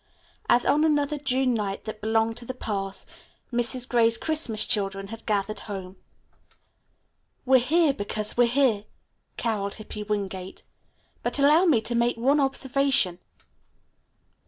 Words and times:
As 0.49 0.65
on 0.65 0.83
another 0.83 1.19
June 1.19 1.53
night 1.53 1.85
that 1.85 2.01
belonged 2.01 2.35
to 2.37 2.45
the 2.47 2.55
past, 2.55 3.07
Mrs. 3.53 3.87
Gray's 3.87 4.17
Christmas 4.17 4.65
children 4.65 5.09
had 5.09 5.27
gathered 5.27 5.59
home. 5.59 5.95
"We're 7.45 7.59
here 7.59 7.93
because 7.93 8.35
we're 8.35 8.47
here," 8.47 8.85
caroled 9.37 9.75
Hippy 9.75 10.01
Wingate. 10.01 10.63
"But 11.21 11.37
allow 11.37 11.65
me 11.65 11.81
to 11.81 11.93
make 11.93 12.17
one 12.17 12.39
observation." 12.39 13.19